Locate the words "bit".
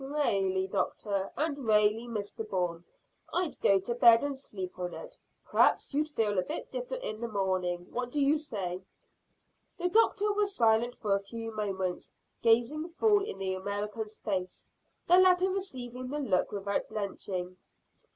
6.43-6.71